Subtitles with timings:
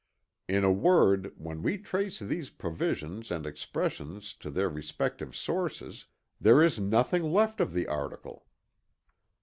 [0.47, 6.07] In a word when we trace these provisions and expressions to their respective sources
[6.39, 8.47] there is nothing left of the article.